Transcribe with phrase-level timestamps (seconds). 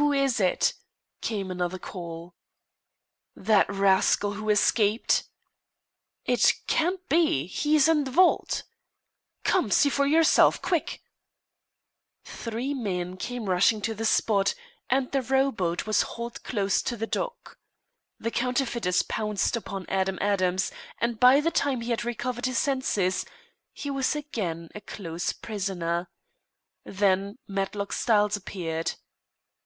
[0.00, 0.72] "Who is it?"
[1.20, 2.34] came another call.
[3.36, 5.24] "That rascal who escaped!"
[6.24, 8.62] "It can't be he is in the vault."
[9.44, 10.62] "Come, see for yourself.
[10.62, 11.02] Quick!"
[12.24, 14.54] Three men came rushing to the spot,
[14.88, 17.58] and the rowboat was hauled close to the dock.
[18.18, 23.26] The counterfeiters pounced upon Adam Adams, and by the time he had recovered his senses,
[23.74, 26.08] he was again a close prisoner.
[26.86, 28.92] Then Matlock Styles appeared.